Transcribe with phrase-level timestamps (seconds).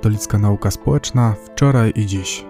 [0.00, 2.44] Katolicka Nauka Społeczna wczoraj i dziś.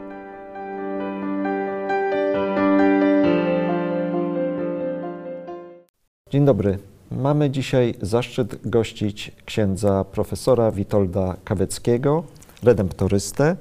[6.31, 6.78] Dzień dobry.
[7.10, 12.23] Mamy dzisiaj zaszczyt gościć księdza profesora Witolda Kaweckiego,
[12.63, 13.57] redemptorystę,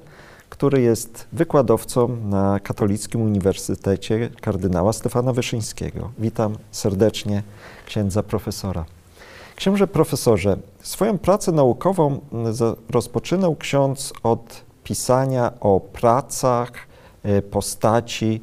[0.49, 6.11] który jest wykładowcą na Katolickim Uniwersytecie kardynała Stefana Wyszyńskiego.
[6.17, 7.43] Witam serdecznie
[7.85, 8.85] księdza profesora.
[9.59, 12.19] Księże profesorze, swoją pracę naukową
[12.89, 16.71] rozpoczynał ksiądz od pisania o pracach
[17.23, 18.41] e, postaci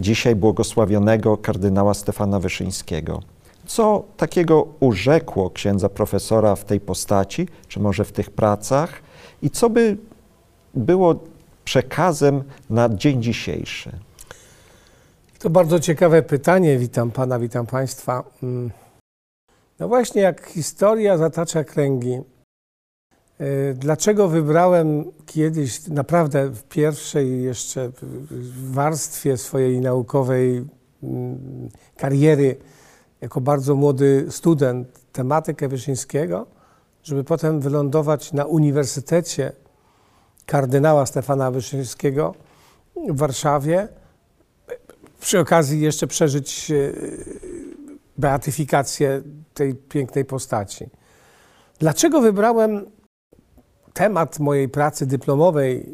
[0.00, 3.22] dzisiaj błogosławionego kardynała Stefana Wyszyńskiego.
[3.66, 8.90] Co takiego urzekło księdza profesora w tej postaci, czy może w tych pracach,
[9.42, 9.96] i co by
[10.74, 11.14] było
[11.64, 13.90] przekazem na dzień dzisiejszy?
[15.38, 16.78] To bardzo ciekawe pytanie.
[16.78, 18.24] Witam pana, witam państwa.
[19.78, 22.20] No właśnie, jak historia zatacza kręgi,
[23.40, 27.90] y, dlaczego wybrałem kiedyś, naprawdę w pierwszej jeszcze
[28.70, 30.64] warstwie swojej naukowej
[31.02, 32.56] mm, kariery,
[33.20, 36.46] jako bardzo młody student, tematykę Wyszyńskiego,
[37.02, 39.52] żeby potem wylądować na Uniwersytecie
[40.46, 42.34] kardynała Stefana Wyszyńskiego
[43.08, 43.88] w Warszawie,
[45.20, 46.92] przy okazji jeszcze przeżyć e,
[48.18, 49.22] beatyfikację
[49.58, 50.86] tej pięknej postaci.
[51.78, 52.90] Dlaczego wybrałem
[53.92, 55.86] temat mojej pracy dyplomowej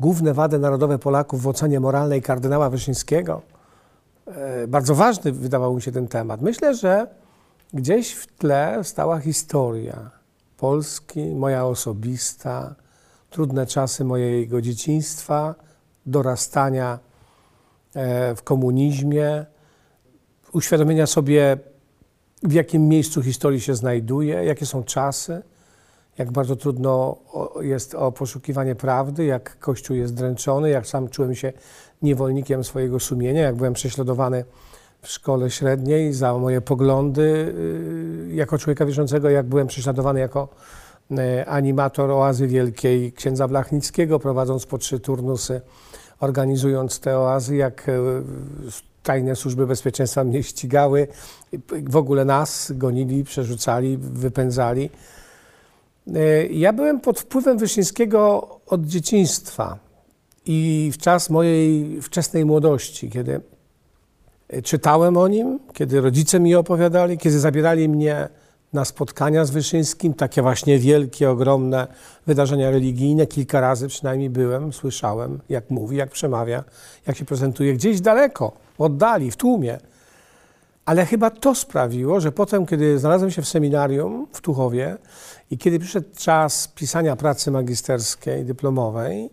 [0.00, 3.42] Główne wady narodowe Polaków w ocenie moralnej kardynała Wyszyńskiego?
[4.26, 6.42] E, bardzo ważny wydawał mi się ten temat.
[6.42, 7.06] Myślę, że
[7.72, 10.10] gdzieś w tle stała historia
[10.56, 12.74] Polski, moja osobista,
[13.30, 15.54] trudne czasy mojego dzieciństwa,
[16.06, 16.98] dorastania
[17.94, 19.46] e, w komunizmie,
[20.52, 21.56] uświadomienia sobie,
[22.46, 25.42] w jakim miejscu historii się znajduje, jakie są czasy,
[26.18, 27.16] jak bardzo trudno
[27.60, 31.52] jest o poszukiwanie prawdy, jak Kościół jest dręczony, jak sam czułem się
[32.02, 34.44] niewolnikiem swojego sumienia, jak byłem prześladowany
[35.02, 40.48] w szkole średniej za moje poglądy y, jako człowieka wierzącego, jak byłem prześladowany jako
[41.10, 45.60] y, animator Oazy Wielkiej księdza Blachnickiego, prowadząc po trzy turnusy,
[46.20, 47.92] organizując te oazy, jak y,
[49.06, 51.08] tajne służby bezpieczeństwa mnie ścigały,
[51.70, 54.90] w ogóle nas gonili, przerzucali, wypędzali.
[56.50, 59.78] Ja byłem pod wpływem Wyszyńskiego od dzieciństwa
[60.46, 63.40] i w czas mojej wczesnej młodości, kiedy
[64.62, 68.28] czytałem o nim, kiedy rodzice mi opowiadali, kiedy zabierali mnie
[68.72, 71.86] na spotkania z Wyszyńskim, takie właśnie wielkie, ogromne
[72.26, 73.26] wydarzenia religijne.
[73.26, 76.64] Kilka razy przynajmniej byłem, słyszałem, jak mówi, jak przemawia,
[77.06, 79.78] jak się prezentuje gdzieś daleko, oddali, w tłumie.
[80.84, 84.96] Ale chyba to sprawiło, że potem, kiedy znalazłem się w seminarium w Tuchowie
[85.50, 89.30] i kiedy przyszedł czas pisania pracy magisterskiej, dyplomowej,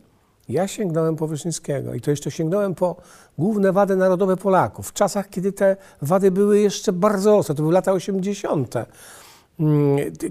[0.49, 2.95] ja sięgnąłem po Wyszyńskiego i to jeszcze sięgnąłem po
[3.37, 7.73] główne wady narodowe Polaków, w czasach, kiedy te wady były jeszcze bardzo ostre, to były
[7.73, 8.87] lata 80., mm,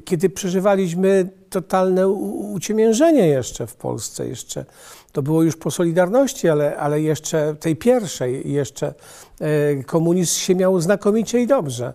[0.05, 4.65] kiedy przeżywaliśmy totalne uciemiężenie jeszcze w Polsce, jeszcze
[5.13, 8.95] to było już po Solidarności, ale, ale jeszcze tej pierwszej, jeszcze
[9.41, 11.93] e, komunizm się miał znakomicie i dobrze.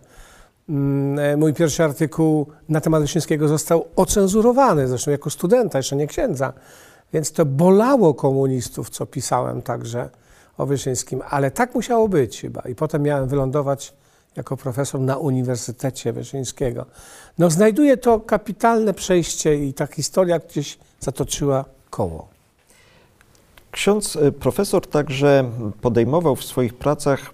[0.70, 6.08] Mm, e, mój pierwszy artykuł na temat Wyszyńskiego został ocenzurowany, zresztą jako studenta, jeszcze nie
[6.08, 6.54] księdza.
[7.14, 10.10] Więc to bolało komunistów, co pisałem także
[10.58, 12.62] o Wyszyńskim, ale tak musiało być chyba.
[12.62, 13.94] I potem miałem wylądować
[14.38, 16.86] jako profesor na Uniwersytecie Wyszyńskiego.
[17.38, 22.28] No znajduję to kapitalne przejście i ta historia gdzieś zatoczyła koło.
[23.72, 27.34] Ksiądz e, profesor także podejmował w swoich pracach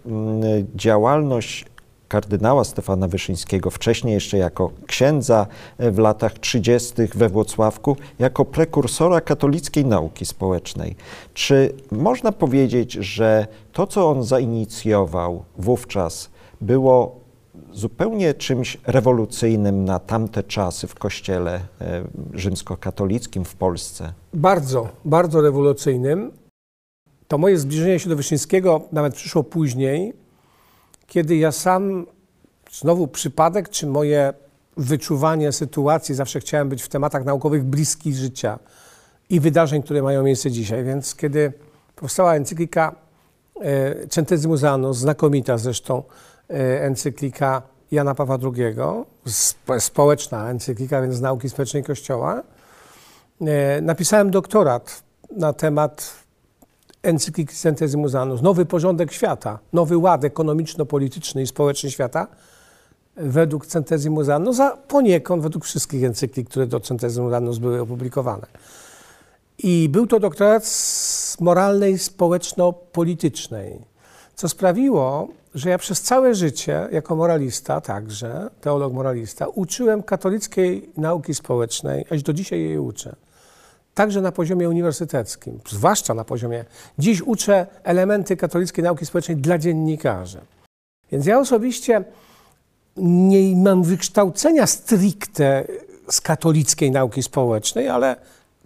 [0.75, 1.66] działalność
[2.08, 5.47] kardynała Stefana Wyszyńskiego, wcześniej jeszcze jako księdza
[5.78, 6.94] e, w latach 30.
[7.16, 10.96] we Włocławku, jako prekursora katolickiej nauki społecznej.
[11.34, 16.30] Czy można powiedzieć, że to, co on zainicjował wówczas,
[16.63, 17.24] było
[17.72, 24.13] zupełnie czymś rewolucyjnym na tamte czasy w kościele e, rzymskokatolickim w Polsce?
[24.33, 26.31] Bardzo, bardzo rewolucyjnym.
[27.27, 30.13] To moje zbliżenie się do Wyszyńskiego nawet przyszło później,
[31.07, 32.06] kiedy ja sam,
[32.71, 34.33] znowu przypadek, czy moje
[34.77, 38.59] wyczuwanie sytuacji, zawsze chciałem być w tematach naukowych bliskich życia
[39.30, 40.83] i wydarzeń, które mają miejsce dzisiaj.
[40.83, 41.54] Więc kiedy
[41.95, 42.95] powstała encyklika
[43.62, 46.04] e, Centesimus Annus, znakomita zresztą
[46.81, 47.62] encyklika
[47.92, 48.75] Jana Pawła II,
[49.80, 52.44] społeczna encyklika, więc nauki społecznej Kościoła,
[53.42, 55.04] e, napisałem doktorat
[55.38, 56.13] na temat
[57.04, 62.28] encykliki Centesimus Annus, nowy porządek świata, nowy ład ekonomiczno-polityczny i społeczny świata,
[63.16, 68.48] według Centesimus Annus, a poniekąd według wszystkich encyklik, które do Centesimus Annus były opublikowane.
[69.57, 73.80] I był to doktorat z moralnej, społeczno-politycznej,
[74.36, 81.34] co sprawiło, że ja przez całe życie, jako moralista także, teolog moralista, uczyłem katolickiej nauki
[81.34, 83.16] społecznej, aż do dzisiaj jej uczę.
[83.94, 86.66] Także na poziomie uniwersyteckim, zwłaszcza na poziomie.
[87.00, 90.42] Dziś uczę elementy katolickiej nauki społecznej dla dziennikarzy.
[91.12, 92.04] Więc ja osobiście
[92.98, 95.68] nie mam wykształcenia stricte
[96.10, 98.16] z katolickiej nauki społecznej, ale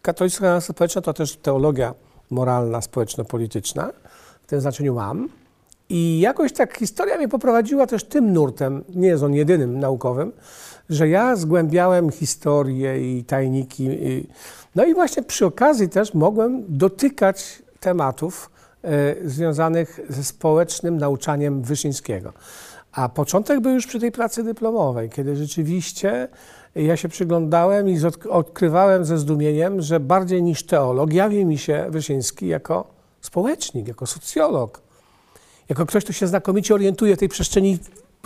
[0.02, 1.94] katolicka nauka społeczna to też teologia
[2.30, 3.90] moralna, społeczno-polityczna.
[4.44, 5.30] W tym znaczeniu mam.
[5.90, 10.32] I jakoś tak historia mnie poprowadziła też tym nurtem, nie jest on jedynym naukowym,
[10.90, 13.90] że ja zgłębiałem historię i tajniki.
[14.76, 18.50] No i właśnie przy okazji też mogłem dotykać tematów
[19.24, 22.34] y, związanych ze społecznym nauczaniem Wyszyńskiego.
[22.92, 26.28] A początek był już przy tej pracy dyplomowej, kiedy rzeczywiście
[26.76, 28.00] ja się przyglądałem i
[28.30, 32.88] odkrywałem ze zdumieniem, że bardziej niż teolog jawi mi się Wyszyński jako
[33.22, 34.82] społecznik, jako socjolog,
[35.70, 37.80] jako ktoś, kto się znakomicie orientuje w tej przestrzeni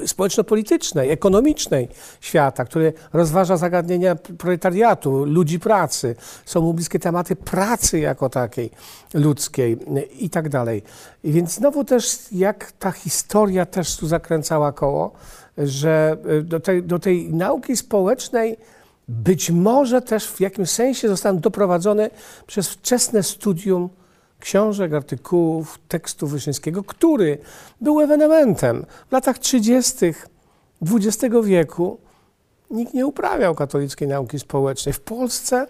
[0.05, 1.87] społeczno-politycznej, ekonomicznej
[2.21, 6.15] świata, który rozważa zagadnienia proletariatu, ludzi pracy.
[6.45, 8.69] Są mu bliskie tematy pracy jako takiej
[9.13, 9.77] ludzkiej
[10.19, 10.83] i tak dalej.
[11.23, 15.11] Więc znowu też jak ta historia też tu zakręcała koło,
[15.57, 18.57] że e, do tej, do tej nauki społecznej
[19.07, 22.09] być może też w jakimś sensie zostałem doprowadzony
[22.47, 23.89] przez wczesne studium
[24.41, 27.37] książek, artykułów, tekstu Wyszyńskiego, który
[27.81, 28.85] był ewenementem.
[29.09, 30.13] W latach 30.
[30.81, 31.97] XX wieku
[32.71, 34.93] nikt nie uprawiał katolickiej nauki społecznej.
[34.93, 35.67] W Polsce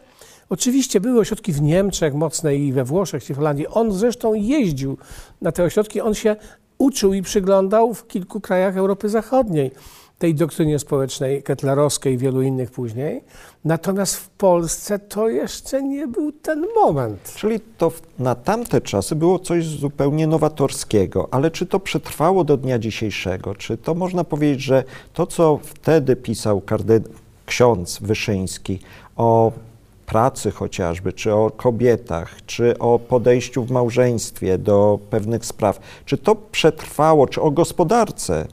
[0.49, 3.67] oczywiście były ośrodki w Niemczech mocne i we Włoszech, i w Holandii.
[3.67, 4.97] On zresztą jeździł
[5.41, 6.35] na te ośrodki, on się
[6.77, 9.71] uczył i przyglądał w kilku krajach Europy Zachodniej
[10.21, 13.23] tej doktrynie społecznej ketlerowskiej i wielu innych później.
[13.65, 17.33] Natomiast w Polsce to jeszcze nie był ten moment.
[17.35, 22.79] Czyli to na tamte czasy było coś zupełnie nowatorskiego, ale czy to przetrwało do dnia
[22.79, 23.55] dzisiejszego?
[23.55, 24.83] Czy to można powiedzieć, że
[25.13, 27.03] to, co wtedy pisał kardyn
[27.45, 28.79] ksiądz Wyszyński
[29.15, 29.51] o
[30.05, 36.35] pracy chociażby, czy o kobietach, czy o podejściu w małżeństwie do pewnych spraw, czy to
[36.35, 38.47] przetrwało, czy o gospodarce,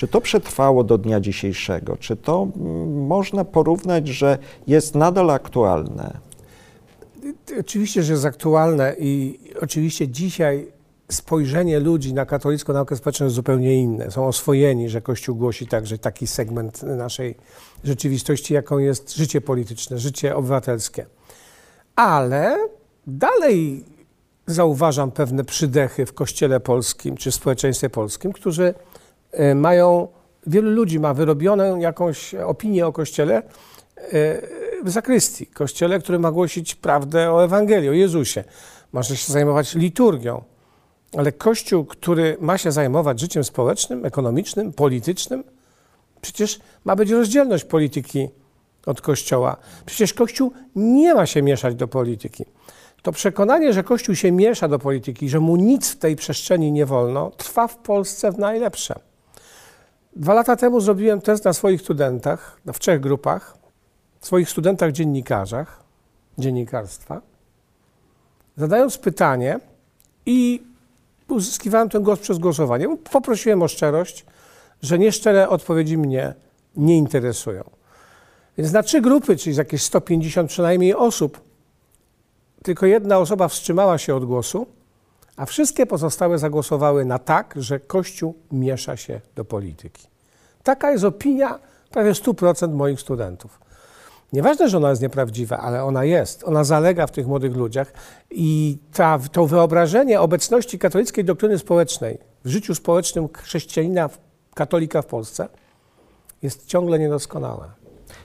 [0.00, 1.96] czy to przetrwało do dnia dzisiejszego?
[1.96, 6.18] Czy to mm, można porównać, że jest nadal aktualne?
[7.60, 10.72] Oczywiście, że jest aktualne i oczywiście dzisiaj
[11.08, 14.10] spojrzenie ludzi na katolicką naukę społeczną jest zupełnie inne.
[14.10, 17.34] Są oswojeni, że Kościół głosi także taki segment naszej
[17.84, 21.06] rzeczywistości, jaką jest życie polityczne, życie obywatelskie.
[21.96, 22.56] Ale
[23.06, 23.84] dalej
[24.46, 28.74] zauważam pewne przydechy w Kościele polskim czy w społeczeństwie polskim, którzy
[29.54, 30.08] mają,
[30.46, 33.42] wielu ludzi ma wyrobioną jakąś opinię o Kościele e,
[34.84, 35.46] w zakrystii.
[35.46, 38.44] Kościele, który ma głosić prawdę o Ewangelii, o Jezusie.
[38.92, 40.42] Może się zajmować liturgią.
[41.16, 45.44] Ale Kościół, który ma się zajmować życiem społecznym, ekonomicznym, politycznym,
[46.20, 48.28] przecież ma być rozdzielność polityki
[48.86, 49.56] od Kościoła.
[49.86, 52.44] Przecież Kościół nie ma się mieszać do polityki.
[53.02, 56.86] To przekonanie, że Kościół się miesza do polityki, że mu nic w tej przestrzeni nie
[56.86, 59.09] wolno, trwa w Polsce w najlepsze.
[60.16, 63.56] Dwa lata temu zrobiłem test na swoich studentach, w trzech grupach,
[64.20, 65.82] swoich studentach dziennikarzach,
[66.38, 67.20] dziennikarstwa,
[68.56, 69.60] zadając pytanie
[70.26, 70.62] i
[71.28, 72.96] uzyskiwałem ten głos przez głosowanie.
[73.12, 74.24] Poprosiłem o szczerość,
[74.82, 76.34] że nieszczere odpowiedzi mnie
[76.76, 77.64] nie interesują.
[78.58, 81.40] Więc na trzy grupy, czyli jakieś 150 przynajmniej osób,
[82.62, 84.66] tylko jedna osoba wstrzymała się od głosu,
[85.36, 90.09] a wszystkie pozostałe zagłosowały na tak, że Kościół miesza się do polityki.
[90.70, 91.58] Taka jest opinia
[91.90, 93.60] prawie 100% moich studentów.
[94.32, 96.44] Nieważne, że ona jest nieprawdziwa, ale ona jest.
[96.44, 97.92] Ona zalega w tych młodych ludziach
[98.30, 104.10] i ta, to wyobrażenie obecności katolickiej doktryny społecznej w życiu społecznym chrześcijanina,
[104.54, 105.48] katolika w Polsce
[106.42, 107.68] jest ciągle niedoskonałe.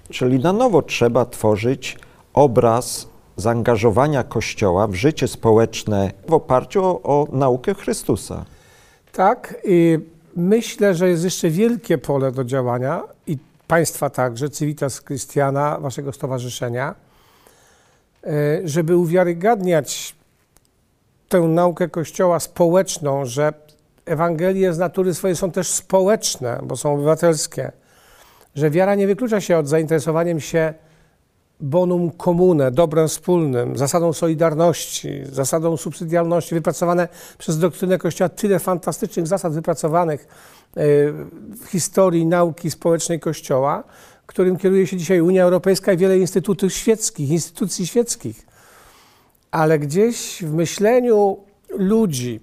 [0.10, 1.98] Czyli na nowo trzeba tworzyć
[2.34, 8.46] obraz zaangażowania Kościoła w życie społeczne w oparciu o, o naukę Chrystusa.
[9.12, 9.62] Tak.
[9.64, 10.00] I
[10.36, 13.38] myślę, że jest jeszcze wielkie pole do działania i
[13.68, 16.96] państwa także, Civitas Christiana, waszego stowarzyszenia,
[18.24, 18.30] e,
[18.64, 20.16] żeby uwiarygadniać
[21.30, 23.54] tę naukę Kościoła społeczną, że
[24.06, 27.72] Ewangelie z natury swojej są też społeczne, bo są obywatelskie,
[28.56, 30.74] że wiara nie wyklucza się od zainteresowaniem się
[31.60, 37.08] bonum comune, dobrem wspólnym, zasadą solidarności, zasadą subsydialności, wypracowane
[37.38, 40.28] przez doktrynę Kościoła, tyle fantastycznych zasad wypracowanych e,
[41.56, 43.84] w historii nauki społecznej Kościoła,
[44.26, 48.46] którym kieruje się dzisiaj Unia Europejska i wiele instytutów świeckich, instytucji świeckich.
[49.52, 51.38] Ale gdzieś w myśleniu
[51.70, 52.40] ludzi,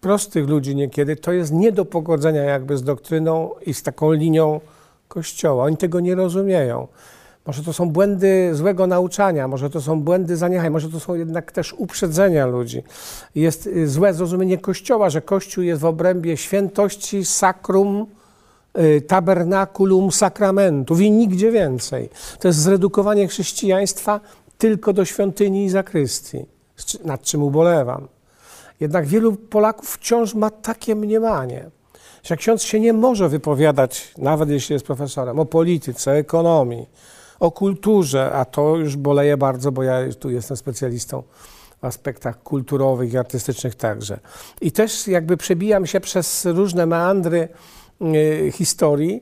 [0.00, 4.60] prostych ludzi niekiedy, to jest nie do pogodzenia jakby z doktryną i z taką linią
[5.08, 5.64] Kościoła.
[5.64, 6.88] Oni tego nie rozumieją.
[7.46, 11.52] Może to są błędy złego nauczania, może to są błędy zaniechań, może to są jednak
[11.52, 12.82] też uprzedzenia ludzi.
[13.34, 18.06] Jest y, złe zrozumienie Kościoła, że Kościół jest w obrębie świętości, sakrum,
[18.78, 22.10] y, tabernakulum, sakramentów i nigdzie więcej.
[22.40, 24.20] To jest zredukowanie chrześcijaństwa
[24.58, 26.46] tylko do świątyni i zakrystii,
[27.04, 28.08] nad czym ubolewam.
[28.80, 31.70] Jednak wielu Polaków wciąż ma takie mniemanie,
[32.22, 36.86] że ksiądz się nie może wypowiadać, nawet jeśli jest profesorem, o polityce, ekonomii,
[37.40, 41.22] o kulturze, a to już boleje bardzo, bo ja tu jestem specjalistą
[41.80, 44.18] w aspektach kulturowych i artystycznych także.
[44.60, 47.48] I też jakby przebijam się przez różne meandry
[48.02, 49.20] y, historii,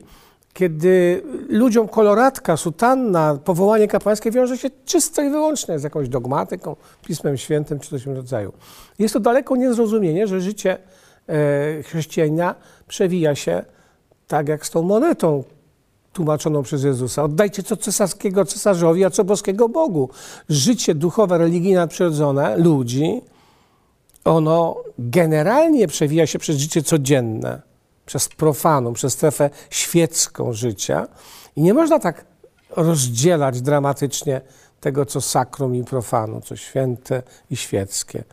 [0.53, 7.37] kiedy ludziom koloratka, sutanna, powołanie kapłańskie wiąże się czysto i wyłącznie z jakąś dogmatyką, Pismem
[7.37, 8.53] Świętym czy coś w tym rodzaju.
[8.99, 10.77] Jest to daleko niezrozumienie, że życie
[11.29, 12.55] e, chrześcijanina
[12.87, 13.63] przewija się
[14.27, 15.43] tak jak z tą monetą,
[16.19, 17.23] tłumaczoną przez Jezusa.
[17.23, 20.09] Oddajcie co cesarskiego cesarzowi, a co boskiego Bogu.
[20.49, 23.21] Życie duchowe, religijne, nadprzyrodzone ludzi,
[24.25, 27.61] ono generalnie przewija się przez życie codzienne,
[28.05, 31.07] przez profanum, przez strefę świecką życia
[31.55, 32.25] i nie można tak
[32.75, 34.41] rozdzielać dramatycznie
[34.79, 38.23] tego, co sakrum i profanum, co święte i świeckie.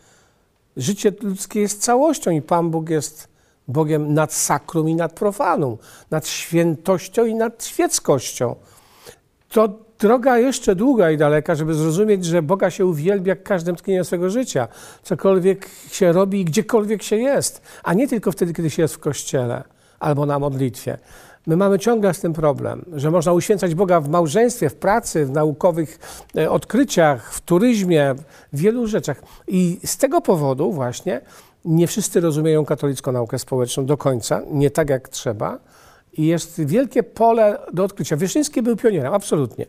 [0.77, 3.29] Życie ludzkie jest całością i Pan Bóg jest
[3.69, 5.77] Bogiem nad sakrum i nad profanum,
[6.11, 8.57] nad świętością i nad świeckością.
[9.49, 9.69] To
[9.99, 14.69] droga jeszcze długa i daleka, żeby zrozumieć, że Boga się uwielbia każdym tknieniem swego życia,
[15.03, 18.99] cokolwiek się robi i gdziekolwiek się jest, a nie tylko wtedy, kiedy się jest w
[18.99, 19.65] kościele
[20.01, 20.99] albo na modlitwie.
[21.47, 25.31] My mamy ciągle z tym problem, że można uświęcać Boga w małżeństwie, w pracy, w
[25.31, 25.99] naukowych
[26.37, 28.15] e, odkryciach, w turyzmie,
[28.53, 29.23] w wielu rzeczach.
[29.49, 31.21] I z tego powodu właśnie
[31.67, 35.59] nie wszyscy rozumieją katolicką naukę społeczną do końca, nie tak jak trzeba.
[36.13, 38.17] I jest wielkie pole do odkrycia.
[38.17, 39.67] Wyszyński był pionierem, absolutnie.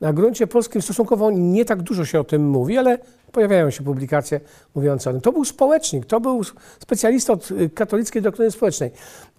[0.00, 2.98] Na gruncie polskim stosunkowo nie tak dużo się o tym mówi, ale
[3.32, 4.40] pojawiają się publikacje
[4.74, 5.22] mówiące o tym.
[5.22, 6.40] To był społecznik, to był
[6.80, 8.90] specjalista od katolickiej doktryny społecznej.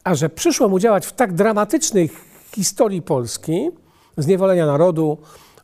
[0.03, 2.09] A że przyszło mu działać w tak dramatycznej
[2.55, 3.69] historii Polski,
[4.17, 5.17] zniewolenia narodu,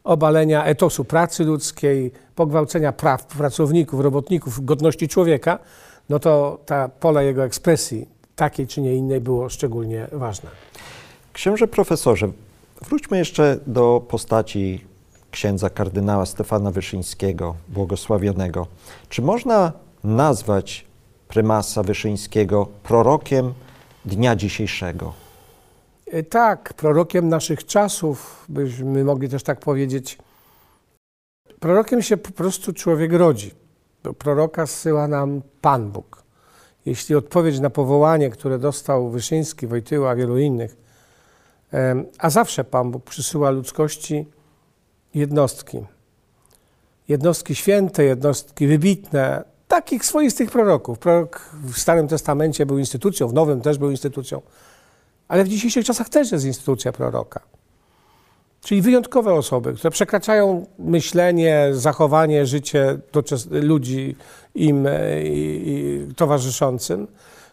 [0.04, 5.60] obalenia etosu pracy ludzkiej, pogwałcenia praw pracowników, robotników, godności człowieka,
[6.10, 10.50] no to ta pole jego ekspresji, takiej czy nie innej, było szczególnie ważne.
[11.34, 12.28] Księże profesorze,
[12.82, 14.86] wróćmy jeszcze do postaci
[15.32, 18.68] księdza kardynała Stefana Wyszyńskiego, błogosławionego.
[19.10, 19.72] Czy można
[20.04, 20.86] nazwać
[21.28, 23.54] prymasa Wyszyńskiego prorokiem
[24.06, 25.14] dnia dzisiejszego?
[26.08, 30.18] E, tak, prorokiem naszych czasów, byśmy mogli też tak powiedzieć.
[31.60, 33.52] Prorokiem się po prostu człowiek rodzi.
[34.04, 36.24] Do proroka zsyła nam Pan Bóg.
[36.86, 40.78] Jeśli odpowiedź na powołanie, które dostał Wyszyński, Wojtyła, wielu innych,
[42.18, 44.28] a zawsze Pan Bóg przysyła ludzkości
[45.16, 45.86] jednostki.
[47.08, 51.00] Jednostki święte, jednostki wybitne, takich swoistych proroków.
[51.00, 54.42] Prorok w Starym Testamencie był instytucją, w Nowym też był instytucją,
[55.28, 57.40] ale w dzisiejszych czasach też jest instytucja proroka.
[58.64, 62.98] Czyli wyjątkowe osoby, które przekraczają myślenie, zachowanie, życie
[63.52, 64.16] ludzi
[64.56, 67.08] im e, i, i towarzyszącym,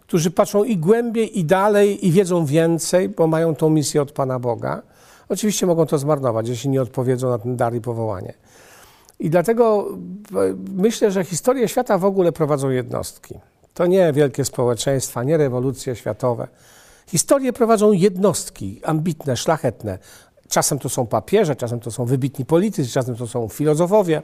[0.06, 4.38] którzy patrzą i głębiej, i dalej, i wiedzą więcej, bo mają tą misję od Pana
[4.38, 4.82] Boga.
[5.28, 8.34] Oczywiście mogą to zmarnować, jeśli nie odpowiedzą na ten dar i powołanie.
[9.20, 13.34] I dlatego e, myślę, że historię świata w ogóle prowadzą jednostki.
[13.74, 16.48] To nie wielkie społeczeństwa, nie rewolucje światowe.
[17.06, 19.98] Historię prowadzą jednostki ambitne, szlachetne,
[20.50, 24.22] Czasem to są papieże, czasem to są wybitni politycy, czasem to są filozofowie,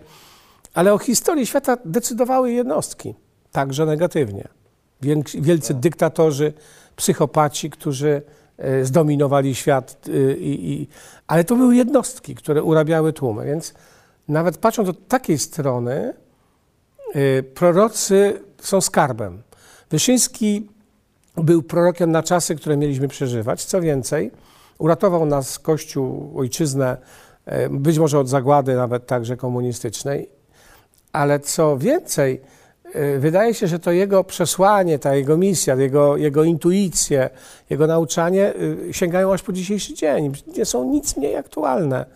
[0.75, 3.15] ale o historii świata decydowały jednostki,
[3.53, 4.49] także negatywnie.
[5.35, 5.81] Wielcy tak.
[5.81, 6.53] dyktatorzy,
[6.97, 8.23] psychopaci, którzy
[8.59, 10.89] e, zdominowali świat, y, i, i,
[11.27, 13.47] ale to były jednostki, które urabiały tłumy.
[13.47, 13.75] Więc
[14.29, 16.15] nawet patrząc od takiej strony,
[17.17, 19.43] y, prorocy są skarbem.
[19.91, 20.69] Wyszyński
[21.37, 23.65] był prorokiem na czasy, które mieliśmy przeżywać.
[23.65, 24.31] Co więcej,
[24.79, 26.97] Uratował nas Kościół, ojczyznę,
[27.47, 30.29] e, być może od zagłady nawet także komunistycznej,
[31.13, 32.41] ale co więcej,
[32.93, 37.31] e, wydaje się, że to jego przesłanie, ta jego misja, jego, jego intuicje,
[37.71, 38.55] jego nauczanie
[38.89, 40.33] e, sięgają aż po dzisiejszy dzień.
[40.57, 42.07] Nie są nic mniej aktualne.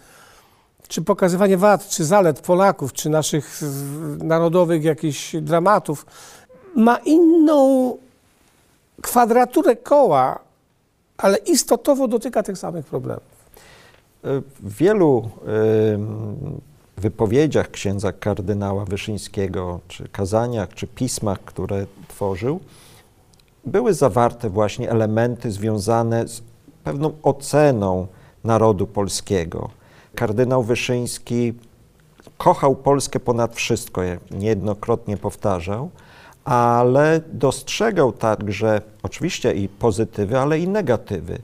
[0.89, 3.61] czy pokazywanie wad, czy zalet Polaków, czy naszych
[4.19, 6.07] narodowych jakichś dramatów,
[6.77, 7.97] ma inną
[9.03, 10.50] kwadraturę koła,
[11.23, 13.41] ale istotowo dotyka tych samych problemów.
[14.61, 15.31] W wielu
[16.97, 22.61] wypowiedziach księdza kardynała Wyszyńskiego, czy kazaniach, czy pismach, które tworzył,
[23.65, 26.43] były zawarte właśnie elementy związane z
[26.85, 28.07] pewną oceną
[28.45, 29.71] narodu polskiego.
[30.15, 31.55] Kardynał Wyszyński
[32.39, 35.91] kochał Polskę ponad wszystko, jak niejednokrotnie powtarzał,
[36.51, 41.39] ale dostrzegał także oczywiście i pozytywy, ale i negatywy.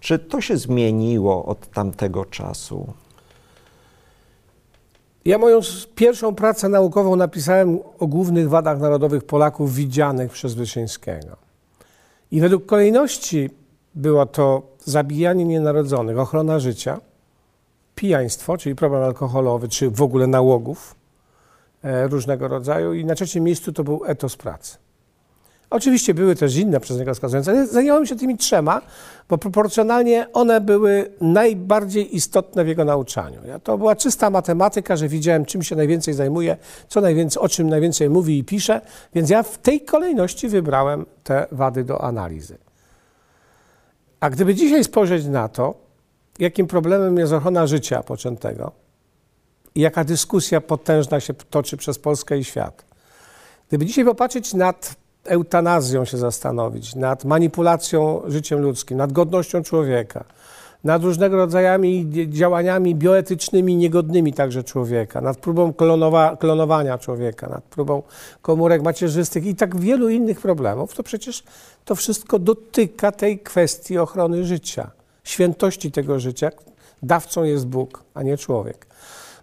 [0.00, 2.92] Czy to się zmieniło od tamtego czasu?
[5.24, 5.60] Ja moją
[5.94, 11.36] pierwszą pracę naukową napisałem o głównych wadach narodowych Polaków widzianych przez Wyszyńskiego.
[12.30, 13.50] I według kolejności
[13.94, 17.00] było to zabijanie nienarodzonych, ochrona życia,
[17.94, 20.97] pijaństwo, czyli problem alkoholowy, czy w ogóle nałogów
[21.82, 24.76] różnego rodzaju i na trzecim miejscu to był etos pracy.
[25.70, 28.82] Oczywiście były też inne przez niego wskazujące, ale zajęłem się tymi trzema,
[29.28, 33.40] bo proporcjonalnie one były najbardziej istotne w jego nauczaniu.
[33.62, 36.56] To była czysta matematyka, że widziałem, czym się najwięcej zajmuje,
[36.88, 38.80] co najwięcej, o czym najwięcej mówi i pisze,
[39.14, 42.58] więc ja w tej kolejności wybrałem te wady do analizy.
[44.20, 45.74] A gdyby dzisiaj spojrzeć na to,
[46.38, 48.87] jakim problemem jest ochrona życia poczętego
[49.78, 52.84] i jaka dyskusja potężna się toczy przez Polskę i świat,
[53.68, 60.24] gdyby dzisiaj popatrzeć nad eutanazją się zastanowić, nad manipulacją życiem ludzkim, nad godnością człowieka,
[60.84, 68.02] nad różnego rodzajami działaniami bioetycznymi niegodnymi także człowieka, nad próbą klonowa, klonowania człowieka, nad próbą
[68.42, 71.42] komórek macierzystych i tak wielu innych problemów, to przecież
[71.84, 74.90] to wszystko dotyka tej kwestii ochrony życia,
[75.24, 76.50] świętości tego życia.
[77.02, 78.88] Dawcą jest Bóg, a nie człowiek.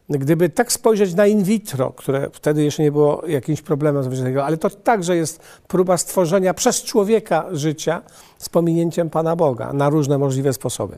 [0.10, 4.58] Gdyby tak spojrzeć na in vitro, które wtedy jeszcze nie było jakimś problemem zwyczajnego, ale
[4.58, 8.02] to także jest próba stworzenia przez człowieka życia
[8.38, 10.98] z pominięciem Pana Boga na różne możliwe sposoby.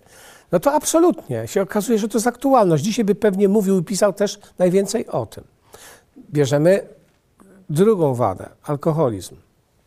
[0.51, 2.83] No to absolutnie się okazuje, że to jest aktualność.
[2.83, 5.43] Dzisiaj by pewnie mówił i pisał też najwięcej o tym.
[6.31, 6.87] Bierzemy
[7.69, 9.35] drugą wadę, alkoholizm,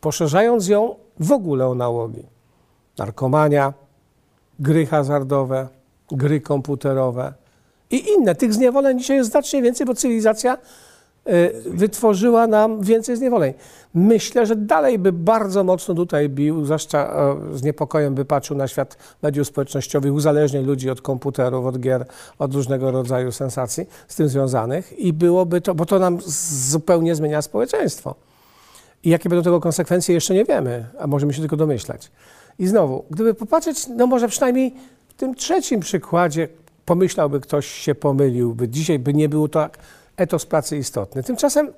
[0.01, 2.23] poszerzając ją w ogóle o nałogi.
[2.97, 3.73] Narkomania,
[4.59, 5.67] gry hazardowe,
[6.11, 7.33] gry komputerowe,
[7.91, 8.35] i inne.
[8.35, 10.57] Tych zniewoleń dzisiaj jest znacznie więcej, bo cywilizacja
[11.27, 13.53] y, wytworzyła nam więcej zniewoleń.
[13.93, 17.13] Myślę, że dalej by bardzo mocno tutaj bił, zwłaszcza
[17.53, 22.05] z niepokojem by patrzył na świat mediów społecznościowych, uzależnień ludzi od komputerów, od gier,
[22.39, 26.17] od różnego rodzaju sensacji z tym związanych i byłoby to, bo to nam
[26.69, 28.15] zupełnie zmienia społeczeństwo.
[29.03, 32.11] I jakie będą tego konsekwencje, jeszcze nie wiemy, a możemy się tylko domyślać.
[32.59, 34.75] I znowu, gdyby popatrzeć, no może przynajmniej
[35.07, 36.47] w tym trzecim przykładzie,
[36.85, 38.69] pomyślałby ktoś się pomyliłby.
[38.69, 39.77] Dzisiaj by nie było tak
[40.17, 41.23] etos pracy istotny.
[41.23, 41.73] Tymczasem,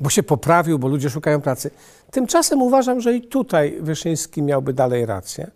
[0.00, 1.70] bo się poprawił, bo ludzie szukają pracy.
[2.10, 5.50] Tymczasem uważam, że i tutaj Wyszyński miałby dalej rację,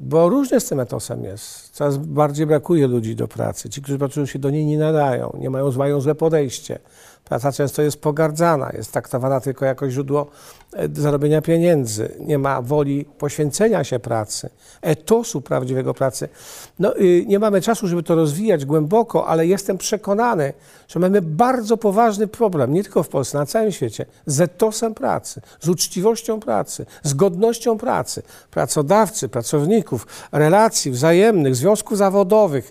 [0.00, 1.70] bo różnie z tym etosem jest.
[1.70, 3.68] Coraz bardziej brakuje ludzi do pracy.
[3.68, 6.78] Ci, którzy pracują się do niej nie nadają, nie mają, mają złe podejście.
[7.24, 10.26] Praca często jest pogardzana, jest traktowana tylko jako źródło
[10.92, 12.14] zarobienia pieniędzy.
[12.20, 14.50] Nie ma woli poświęcenia się pracy,
[14.82, 16.28] etosu prawdziwego pracy.
[16.78, 20.52] No, y, nie mamy czasu, żeby to rozwijać głęboko, ale jestem przekonany,
[20.88, 25.40] że mamy bardzo poważny problem, nie tylko w Polsce, na całym świecie, z etosem pracy,
[25.60, 32.70] z uczciwością pracy, z godnością pracy, pracodawcy, pracowników, relacji wzajemnych, związków zawodowych,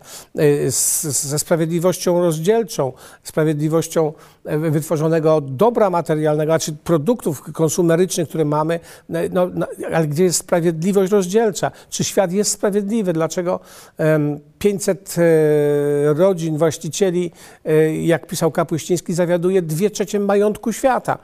[0.69, 4.13] z, ze sprawiedliwością rozdzielczą, sprawiedliwością
[4.45, 7.53] wytworzonego dobra materialnego, znaczy produktów
[7.87, 11.71] konsumerycznych, które mamy, no, no, ale gdzie jest sprawiedliwość rozdzielcza?
[11.89, 13.13] Czy świat jest sprawiedliwy?
[13.13, 13.59] Dlaczego
[14.59, 17.31] 500 e, rodzin, właścicieli,
[17.65, 21.17] e, jak pisał Kapuściński, zawiaduje dwie trzecie majątku świata?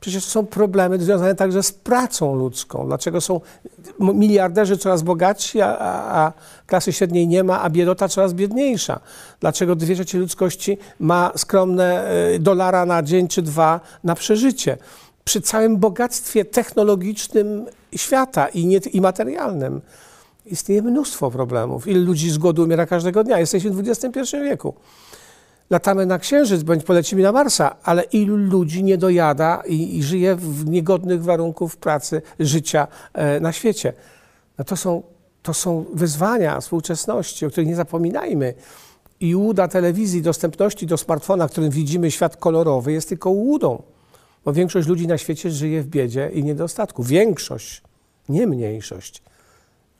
[0.00, 2.86] Przecież to są problemy związane także z pracą ludzką.
[2.86, 3.40] Dlaczego są
[4.00, 6.32] miliarderzy coraz bogatsi, a, a,
[6.66, 9.00] klasy średniej nie ma, a biedota coraz biedniejsza?
[9.40, 14.78] Dlaczego dwie trzecie ludzkości ma skromne e, dolara na dzień czy dwa na przeżycie?
[15.24, 19.80] Przy całym bogactwie technologicznym świata i, nie, i materialnym
[20.46, 21.86] istnieje mnóstwo problemów.
[21.86, 23.38] Ile ludzi z głodu umiera każdego dnia?
[23.38, 24.74] Jesteśmy w XXI wieku
[25.70, 30.36] latamy na Księżyc, bądź polecimy na Marsa, ale ilu ludzi nie dojada i, i żyje
[30.36, 33.92] w niegodnych warunków pracy, życia e, na świecie.
[34.58, 35.02] No to, są,
[35.42, 38.54] to są wyzwania współczesności, o których nie zapominajmy.
[39.20, 43.82] I łuda telewizji, dostępności do smartfona, którym widzimy świat kolorowy, jest tylko łudą.
[44.44, 47.02] Bo większość ludzi na świecie żyje w biedzie i niedostatku.
[47.02, 47.82] Większość,
[48.28, 49.22] nie mniejszość.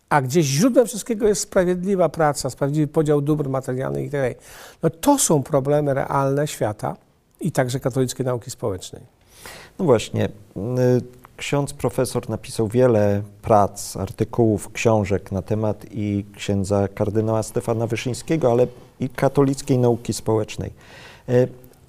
[0.09, 4.35] a gdzieś źródłem wszystkiego jest sprawiedliwa praca, sprawiedliwy podział dóbr materialnych itd.
[4.35, 4.43] Tak
[4.83, 6.97] no to są problemy realne świata
[7.41, 9.03] i także katolickiej nauki społecznej.
[9.79, 10.25] No właśnie.
[10.27, 10.31] Y,
[11.37, 18.67] ksiądz profesor napisał wiele prac, artykułów, książek na temat i księdza kardynała Stefana Wyszyńskiego, ale
[19.01, 20.71] i katolickiej nauki społecznej.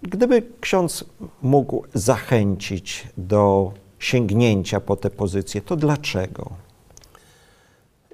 [0.01, 1.05] Gdyby ksiądz
[1.41, 6.49] mógł zachęcić do sięgnięcia po tę pozycję, to dlaczego?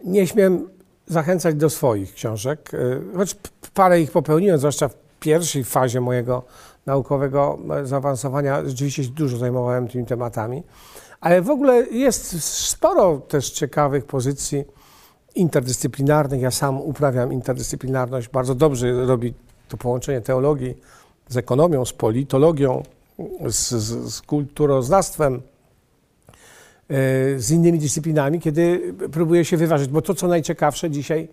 [0.04, 0.70] Nie śmiem
[1.06, 3.36] zachęcać do swoich książek, y, choć
[3.74, 6.44] parę ich popełniłem, zwłaszcza w pierwszej fazie mojego
[6.86, 8.66] naukowego e, zaawansowania.
[8.66, 10.64] Rzeczywiście się dużo zajmowałem tymi tematami,
[11.22, 14.66] ale w ogóle jest sporo też ciekawych pozycji
[15.36, 16.42] interdyscyplinarnych.
[16.42, 18.30] Ja sam uprawiam interdyscyplinarność.
[18.30, 19.34] Bardzo dobrze robi
[19.68, 20.78] to połączenie teologii
[21.30, 22.84] z ekonomią, z politologią,
[23.48, 25.42] z, z, z kulturoznawstwem,
[26.90, 31.28] E, z innymi dyscyplinami, kiedy próbuje się wyważyć, bo to, co najciekawsze dzisiaj,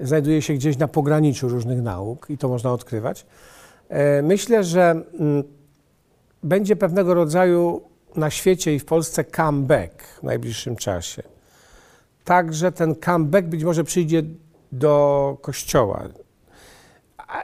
[0.00, 3.26] znajduje się gdzieś na pograniczu różnych nauk i to można odkrywać.
[3.88, 5.44] E, myślę, że mm,
[6.42, 7.82] będzie pewnego rodzaju
[8.16, 11.22] na świecie i w Polsce comeback w najbliższym czasie.
[12.24, 14.22] Także ten comeback być może przyjdzie
[14.72, 16.02] do kościoła.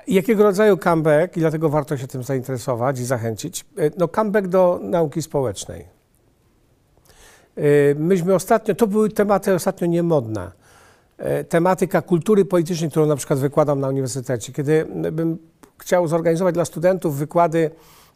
[0.08, 3.64] Jakiego rodzaju comeback, i dlatego warto się tym zainteresować i zachęcić?
[3.78, 5.84] E, no, comeback do nauki społecznej.
[7.58, 10.50] Y, myśmy ostatnio, to były tematy ostatnio niemodne.
[11.40, 14.52] Y, tematyka kultury politycznej, którą na przykład wykładam na uniwersytecie.
[14.52, 15.38] Kiedy bym
[15.78, 17.70] chciał zorganizować dla studentów wykłady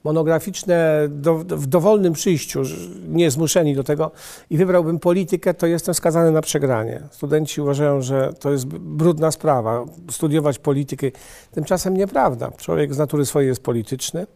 [0.04, 2.62] monograficzne do, w dowolnym przyjściu,
[3.08, 4.10] nie zmuszeni do tego,
[4.50, 7.02] i wybrałbym politykę, to jestem skazany na przegranie.
[7.10, 11.06] Studenci uważają, że to jest brudna sprawa, studiować politykę.
[11.50, 12.50] Tymczasem nieprawda.
[12.50, 14.26] Człowiek z natury swojej jest polityczny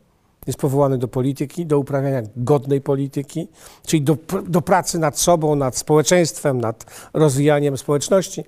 [0.47, 3.49] jest powołany do polityki, do uprawiania godnej polityki,
[3.87, 4.17] czyli do,
[4.49, 8.45] do pracy nad sobą, nad społeczeństwem, nad rozwijaniem społeczności.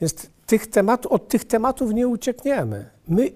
[0.00, 0.14] Więc
[0.46, 0.66] tych
[1.10, 2.90] od tych tematów nie uciekniemy.
[3.08, 3.30] My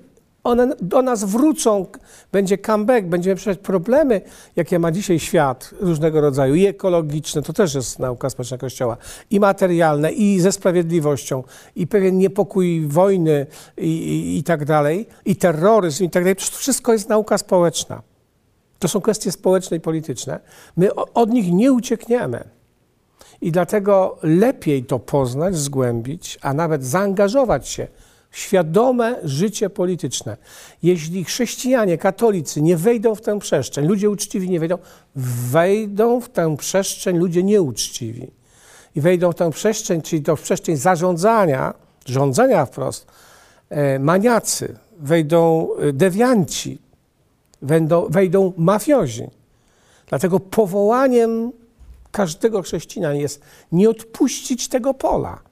[0.46, 1.86] one do nas wrócą,
[2.32, 4.20] będzie comeback, będziemy przeszać problemy,
[4.56, 8.96] jakie ma dzisiaj świat różnego rodzaju, i ekologiczne, to też jest nauka społeczna Kościoła,
[9.30, 11.42] i materialne, i ze sprawiedliwością,
[11.76, 16.36] i pewien niepokój wojny i, i, i tak dalej, i terroryzm i tak dalej.
[16.36, 18.02] To wszystko jest nauka społeczna.
[18.78, 20.40] To są kwestie społeczne i polityczne.
[20.76, 22.44] My od nich nie uciekniemy.
[23.40, 27.86] I dlatego lepiej to poznać, zgłębić, a nawet zaangażować się
[28.36, 30.36] świadome życie polityczne.
[30.82, 34.78] Jeśli chrześcijanie, katolicy nie wejdą w tę przestrzeń, ludzie uczciwi nie wejdą,
[35.50, 38.30] wejdą w tę przestrzeń ludzie nieuczciwi.
[38.96, 41.74] I wejdą w tę przestrzeń, czyli to przestrzeń zarządzania,
[42.06, 43.06] rządzenia wprost,
[43.68, 46.78] e, maniacy, wejdą e, dewianci,
[47.62, 49.26] wejdą, wejdą mafiozi.
[50.08, 51.52] Dlatego powołaniem
[52.10, 53.40] każdego chrześcijanina jest
[53.72, 55.46] nie odpuścić tego pola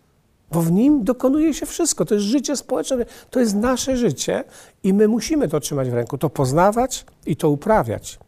[0.55, 2.05] bo w nim dokonuje się wszystko.
[2.05, 4.45] To jest życie społeczne, to jest nasze życie
[4.83, 8.19] i my musimy to trzymać w ręku, to poznawać i to uprawiać.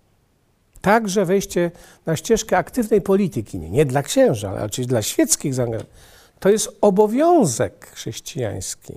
[0.81, 1.71] Także wejście
[2.07, 5.55] na ścieżkę aktywnej polityki, nie, nie dla księża, ale oczywiście dla świeckich
[6.41, 8.93] to jest obowiązek chrześcijański.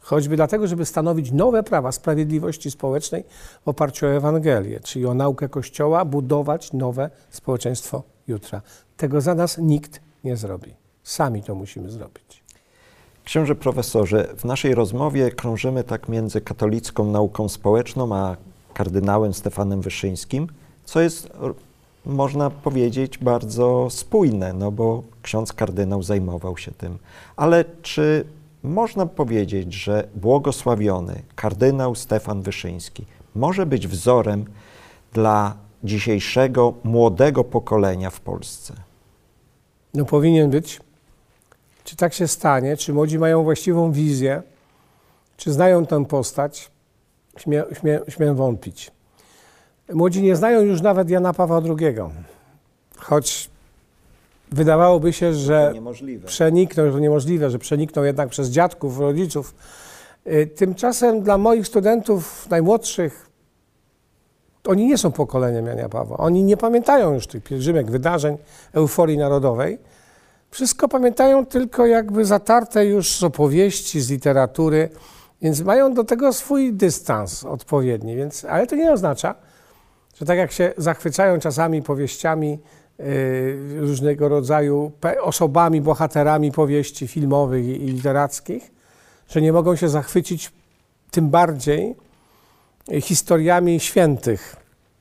[0.00, 3.24] Choćby dlatego, żeby stanowić nowe prawa sprawiedliwości społecznej
[3.64, 8.62] w oparciu o Ewangelię, czyli o naukę Kościoła, budować nowe społeczeństwo jutra.
[8.96, 10.87] Tego za nas nikt nie zrobi.
[11.08, 12.42] Sami to musimy zrobić.
[13.24, 18.36] Książę profesorze, w naszej rozmowie krążymy tak między katolicką nauką społeczną a
[18.74, 20.46] kardynałem Stefanem Wyszyńskim,
[20.84, 21.30] co jest,
[22.06, 26.98] można powiedzieć, bardzo spójne, no bo ksiądz kardynał zajmował się tym.
[27.36, 28.24] Ale czy
[28.62, 34.44] można powiedzieć, że błogosławiony kardynał Stefan Wyszyński może być wzorem
[35.12, 38.74] dla dzisiejszego młodego pokolenia w Polsce?
[39.94, 40.87] No powinien być.
[41.88, 42.76] Czy tak się stanie?
[42.76, 44.42] Czy młodzi mają właściwą wizję?
[45.36, 46.70] Czy znają tę postać?
[47.36, 48.90] Śmie, śmie, śmiem wątpić.
[49.92, 51.96] Młodzi nie znają już nawet Jana Pawła II,
[52.96, 53.50] choć
[54.52, 55.72] wydawałoby się, że
[56.26, 59.54] przenikną, że niemożliwe, że przenikną jednak przez dziadków, rodziców.
[60.26, 63.30] Y, tymczasem dla moich studentów najmłodszych,
[64.66, 66.16] oni nie są pokoleniem Jana Pawła.
[66.16, 68.38] Oni nie pamiętają już tych pielgrzymek, wydarzeń,
[68.72, 69.78] euforii narodowej
[70.50, 74.88] wszystko pamiętają tylko jakby zatarte już z opowieści, z literatury,
[75.42, 78.16] więc mają do tego swój dystans odpowiedni.
[78.16, 79.34] Więc, ale to nie oznacza,
[80.14, 82.58] że tak jak się zachwycają czasami powieściami
[82.98, 88.70] yy, różnego rodzaju osobami, bohaterami powieści filmowych i, i literackich,
[89.28, 90.52] że nie mogą się zachwycić
[91.10, 91.96] tym bardziej
[93.00, 94.56] historiami świętych,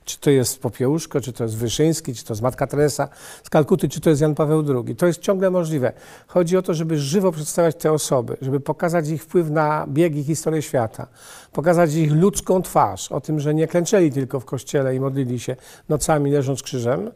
[0.08, 3.10] Czy to jest Popiełuszko, czy to jest Wyszyński, czy to jest Matka Teresa
[3.43, 4.96] z Kalkuty, czy to jest Jan Paweł II.
[4.96, 5.93] To jest ciągle możliwe.
[6.28, 10.24] Chodzi o to, żeby żywo przedstawiać te osoby, żeby pokazać ich wpływ na bieg i
[10.24, 11.08] historię świata,
[11.52, 15.56] pokazać ich ludzką twarz, o tym, że nie klęczeli tylko w kościele i modlili się
[15.89, 17.12] nocami leżąc krzyżem,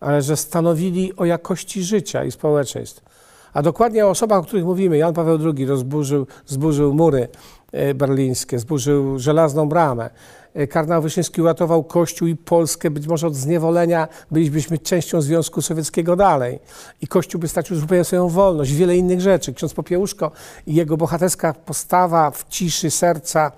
[0.00, 3.02] ale że stanowili o jakości życia i społeczeństw.
[3.52, 7.28] A dokładnie o osobach, o których mówimy, Jan Paweł II rozburzył, zburzył mury
[7.72, 10.10] e, berlińskie, zburzył żelazną bramę.
[10.54, 16.16] E, Kardynał Wyszyński uratował Kościół i Polskę być może od zniewolenia, bylibyśmy częścią Związku Sowieckiego
[16.16, 16.58] dalej.
[17.00, 19.54] I Kościół by stracił zupełnie swoją wolność, wiele innych rzeczy.
[19.54, 20.30] Ksiądz Popiełuszko
[20.66, 23.52] i jego bohaterska postawa w ciszy serca,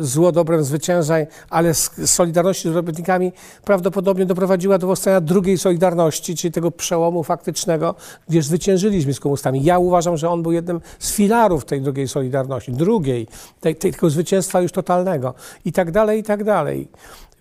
[0.00, 3.32] zło dobrem zwyciężaj, ale Solidarności z robotnikami
[3.64, 7.94] prawdopodobnie doprowadziła do powstania drugiej Solidarności, czyli tego przełomu faktycznego,
[8.28, 9.64] gdzie zwyciężyliśmy z komunistami.
[9.64, 13.26] Ja uważam, że on był jednym z filarów tej drugiej Solidarności, drugiej,
[13.60, 16.88] tej, tej, tego zwycięstwa już totalnego i tak dalej, i tak dalej.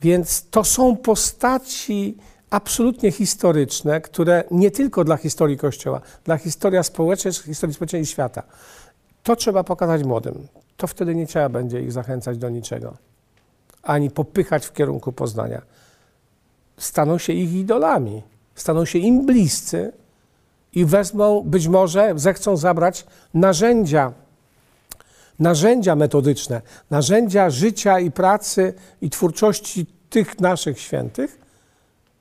[0.01, 2.17] Więc to są postaci
[2.49, 8.43] absolutnie historyczne, które nie tylko dla historii Kościoła, dla historii społecznej, historii społecznej świata.
[9.23, 10.47] To trzeba pokazać młodym.
[10.79, 12.97] To wtedy nie trzeba będzie ich zachęcać do niczego,
[13.83, 15.61] ani popychać w kierunku poznania.
[16.77, 18.23] Staną się ich idolami,
[18.55, 19.91] staną się im bliscy
[20.73, 24.13] i wezmą, być może zechcą zabrać narzędzia,
[25.39, 31.39] narzędzia metodyczne, narzędzia życia i pracy i twórczości tych naszych świętych,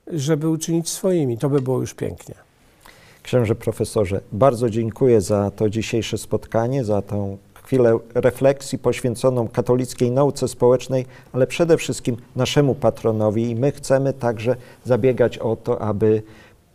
[0.07, 1.37] żeby uczynić swoimi.
[1.37, 2.35] To by było już pięknie.
[3.23, 7.37] Księże profesorze, bardzo dziękuję za to dzisiejsze spotkanie, za tą
[7.69, 14.55] chwilę refleksji poświęconą katolickiej nauce społecznej, ale przede wszystkim naszemu patronowi i my chcemy także
[14.85, 16.21] zabiegać o to, aby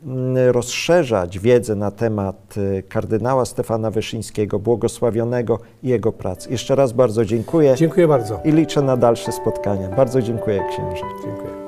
[0.05, 6.47] mm, rozszerzać wiedzę na temat y, kardynała Stefana Wyszyńskiego, błogosławionego i jego prac.
[6.47, 8.41] Jeszcze raz bardzo dziękuję Dziękuję bardzo.
[8.45, 9.89] i liczę na dalsze spotkania.
[9.89, 11.03] Bardzo dziękuję księże.
[11.25, 11.64] Dziękuję.